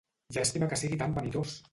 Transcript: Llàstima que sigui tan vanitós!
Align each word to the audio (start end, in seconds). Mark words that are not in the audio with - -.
Llàstima 0.37 0.69
que 0.71 0.79
sigui 0.81 0.97
tan 1.03 1.13
vanitós! 1.19 1.53